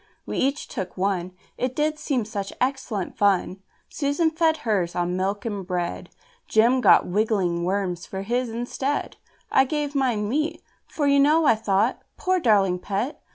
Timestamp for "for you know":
10.87-11.45